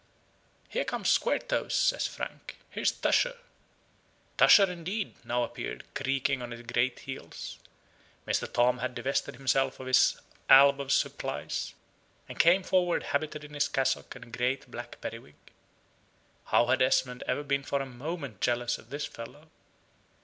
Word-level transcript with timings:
"Here 0.67 0.83
comes 0.83 1.09
Squaretoes," 1.15 1.73
says 1.75 2.07
Frank. 2.07 2.57
"Here's 2.71 2.91
Tusher." 2.91 3.37
Tusher, 4.35 4.63
indeed, 4.71 5.13
now 5.23 5.43
appeared, 5.43 5.83
creaking 5.93 6.41
on 6.41 6.49
his 6.49 6.63
great 6.63 7.01
heels. 7.01 7.59
Mr. 8.25 8.51
Tom 8.51 8.79
had 8.79 8.95
divested 8.95 9.35
himself 9.35 9.79
of 9.79 9.85
his 9.85 10.19
alb 10.49 10.79
or 10.79 10.89
surplice, 10.89 11.75
and 12.27 12.39
came 12.39 12.63
forward 12.63 13.03
habited 13.13 13.43
in 13.43 13.53
his 13.53 13.67
cassock 13.67 14.15
and 14.15 14.33
great 14.35 14.71
black 14.71 14.99
periwig. 15.01 15.35
How 16.45 16.65
had 16.65 16.81
Esmond 16.81 17.23
ever 17.27 17.43
been 17.43 17.61
for 17.61 17.79
a 17.79 17.85
moment 17.85 18.41
jealous 18.41 18.79
of 18.79 18.89
this 18.89 19.05
fellow? 19.05 19.51